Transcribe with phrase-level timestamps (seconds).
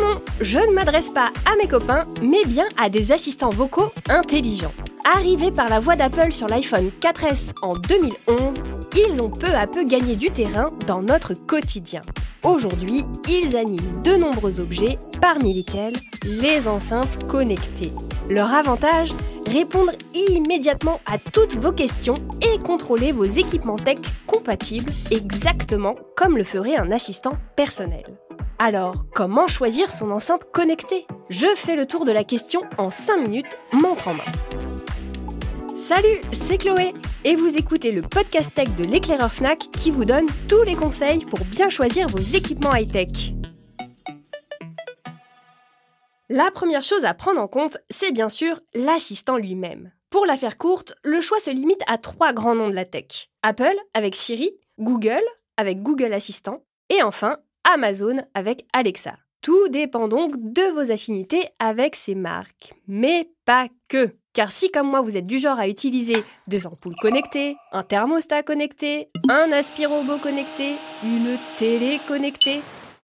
[0.00, 4.72] non, je ne m'adresse pas à mes copains, mais bien à des assistants vocaux intelligents.
[5.04, 8.62] Arrivés par la voix d'Apple sur l'iPhone 4S en 2011,
[8.96, 12.02] ils ont peu à peu gagné du terrain dans notre quotidien.
[12.42, 17.92] Aujourd'hui, ils animent de nombreux objets, parmi lesquels les enceintes connectées.
[18.28, 19.12] Leur avantage
[19.46, 26.44] Répondre immédiatement à toutes vos questions et contrôler vos équipements tech compatibles exactement comme le
[26.44, 28.04] ferait un assistant personnel.
[28.62, 31.06] Alors, comment choisir son enceinte connectée?
[31.30, 34.24] Je fais le tour de la question en 5 minutes, montre en main.
[35.74, 36.92] Salut, c'est Chloé
[37.24, 41.24] et vous écoutez le podcast tech de l'éclaireur Fnac qui vous donne tous les conseils
[41.24, 43.32] pour bien choisir vos équipements high-tech.
[46.28, 49.90] La première chose à prendre en compte, c'est bien sûr l'assistant lui-même.
[50.10, 53.30] Pour la faire courte, le choix se limite à trois grands noms de la tech.
[53.42, 55.24] Apple avec Siri, Google
[55.56, 57.38] avec Google Assistant et enfin
[57.74, 59.14] Amazon avec Alexa.
[59.42, 64.14] Tout dépend donc de vos affinités avec ces marques, mais pas que.
[64.32, 68.42] Car si comme moi vous êtes du genre à utiliser des ampoules connectées, un thermostat
[68.42, 72.60] connecté, un aspirobot connecté, une télé connectée,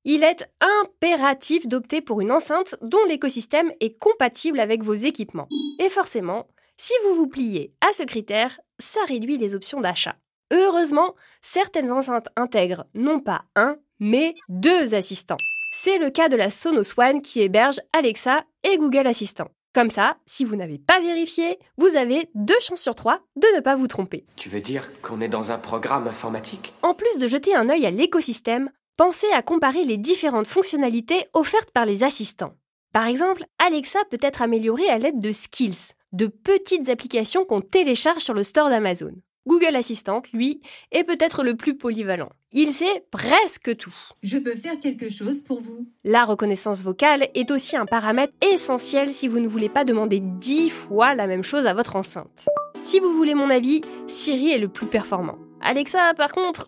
[0.04, 0.50] il est
[0.82, 5.48] impératif d'opter pour une enceinte dont l'écosystème est compatible avec vos équipements.
[5.80, 10.16] Et forcément, si vous vous pliez à ce critère, ça réduit les options d'achat.
[10.52, 15.38] Heureusement, certaines enceintes intègrent non pas un, mais deux assistants.
[15.72, 19.48] C'est le cas de la Sonos One qui héberge Alexa et Google Assistant.
[19.74, 23.62] Comme ça, si vous n'avez pas vérifié, vous avez deux chances sur trois de ne
[23.62, 24.26] pas vous tromper.
[24.36, 26.74] Tu veux dire qu'on est dans un programme informatique?
[26.82, 31.72] En plus de jeter un œil à l'écosystème, pensez à comparer les différentes fonctionnalités offertes
[31.72, 32.56] par les assistants.
[32.92, 38.22] Par exemple, Alexa peut être améliorée à l'aide de skills, de petites applications qu'on télécharge
[38.22, 39.14] sur le store d'Amazon.
[39.48, 40.62] Google Assistant, lui,
[40.92, 42.30] est peut-être le plus polyvalent.
[42.52, 43.94] Il sait presque tout.
[44.22, 45.88] Je peux faire quelque chose pour vous.
[46.04, 50.70] La reconnaissance vocale est aussi un paramètre essentiel si vous ne voulez pas demander dix
[50.70, 52.50] fois la même chose à votre enceinte.
[52.76, 55.38] Si vous voulez mon avis, Siri est le plus performant.
[55.62, 56.68] Alexa, par contre,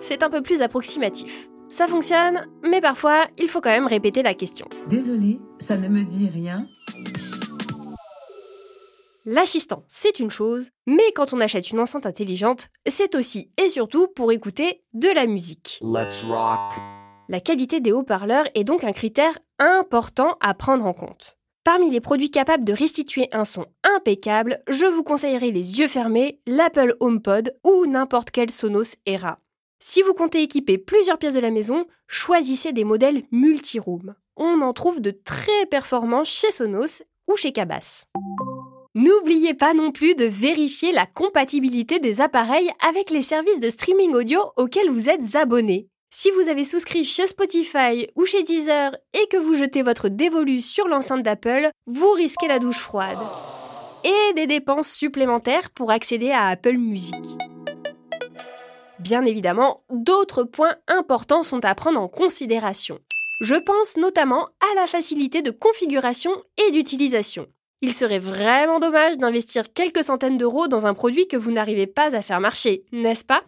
[0.00, 1.48] c'est un peu plus approximatif.
[1.70, 4.68] Ça fonctionne, mais parfois, il faut quand même répéter la question.
[4.88, 6.68] Désolé, ça ne me dit rien.
[9.26, 14.06] L'assistant, c'est une chose, mais quand on achète une enceinte intelligente, c'est aussi et surtout
[14.08, 15.78] pour écouter de la musique.
[15.80, 16.60] Let's rock.
[17.30, 21.38] La qualité des haut-parleurs est donc un critère important à prendre en compte.
[21.64, 23.64] Parmi les produits capables de restituer un son
[23.96, 29.38] impeccable, je vous conseillerais les yeux fermés, l'Apple HomePod ou n'importe quel Sonos Era.
[29.80, 34.14] Si vous comptez équiper plusieurs pièces de la maison, choisissez des modèles multi-room.
[34.36, 38.04] On en trouve de très performants chez Sonos ou chez Cabas.
[38.96, 44.14] N'oubliez pas non plus de vérifier la compatibilité des appareils avec les services de streaming
[44.14, 45.88] audio auxquels vous êtes abonné.
[46.10, 50.60] Si vous avez souscrit chez Spotify ou chez Deezer et que vous jetez votre dévolu
[50.60, 53.18] sur l'enceinte d'Apple, vous risquez la douche froide.
[54.04, 57.24] Et des dépenses supplémentaires pour accéder à Apple Music.
[59.00, 63.00] Bien évidemment, d'autres points importants sont à prendre en considération.
[63.40, 66.30] Je pense notamment à la facilité de configuration
[66.64, 67.48] et d'utilisation.
[67.84, 72.16] Il serait vraiment dommage d'investir quelques centaines d'euros dans un produit que vous n'arrivez pas
[72.16, 73.42] à faire marcher, n'est-ce pas?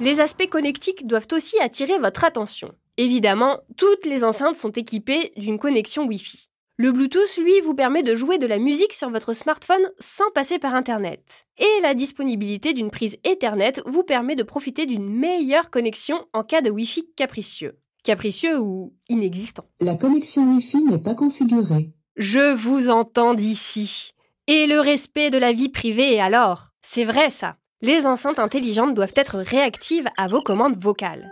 [0.00, 2.70] Les aspects connectiques doivent aussi attirer votre attention.
[2.98, 6.48] Évidemment, toutes les enceintes sont équipées d'une connexion Wi-Fi.
[6.76, 10.60] Le Bluetooth, lui, vous permet de jouer de la musique sur votre smartphone sans passer
[10.60, 11.46] par Internet.
[11.58, 16.60] Et la disponibilité d'une prise Ethernet vous permet de profiter d'une meilleure connexion en cas
[16.60, 17.76] de Wi-Fi capricieux
[18.08, 19.66] capricieux ou inexistant.
[19.80, 21.90] La connexion Wi-Fi n'est pas configurée.
[22.16, 24.14] Je vous entends d'ici.
[24.46, 27.56] Et le respect de la vie privée alors C'est vrai ça.
[27.82, 31.30] Les enceintes intelligentes doivent être réactives à vos commandes vocales.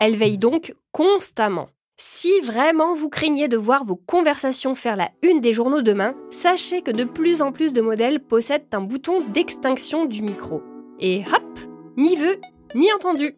[0.00, 1.70] Elles veillent donc constamment.
[1.96, 6.82] Si vraiment vous craignez de voir vos conversations faire la une des journaux demain, sachez
[6.82, 10.62] que de plus en plus de modèles possèdent un bouton d'extinction du micro.
[11.00, 11.60] Et hop,
[11.96, 12.36] ni vu
[12.74, 13.34] ni entendu.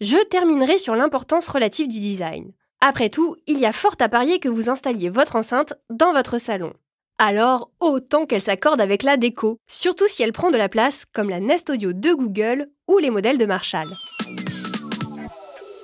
[0.00, 2.52] Je terminerai sur l'importance relative du design.
[2.80, 6.38] Après tout, il y a fort à parier que vous installiez votre enceinte dans votre
[6.38, 6.72] salon.
[7.18, 11.30] Alors, autant qu'elle s'accorde avec la déco, surtout si elle prend de la place comme
[11.30, 13.86] la Nest Audio de Google ou les modèles de Marshall.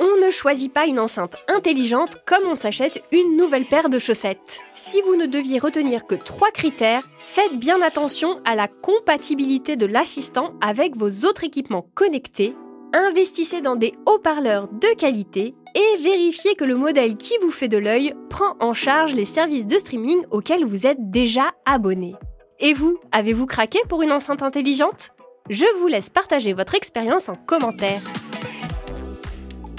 [0.00, 4.60] On ne choisit pas une enceinte intelligente comme on s'achète une nouvelle paire de chaussettes.
[4.74, 9.86] Si vous ne deviez retenir que trois critères, faites bien attention à la compatibilité de
[9.86, 12.56] l'assistant avec vos autres équipements connectés
[12.92, 17.78] investissez dans des haut-parleurs de qualité et vérifiez que le modèle qui vous fait de
[17.78, 22.14] l'œil prend en charge les services de streaming auxquels vous êtes déjà abonné.
[22.60, 25.10] Et vous, avez-vous craqué pour une enceinte intelligente?
[25.48, 28.00] Je vous laisse partager votre expérience en commentaire.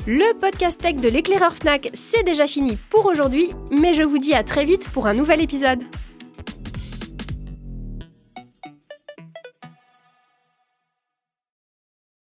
[0.07, 4.33] Le podcast tech de l'éclaireur Fnac, c'est déjà fini pour aujourd'hui, mais je vous dis
[4.33, 5.83] à très vite pour un nouvel épisode.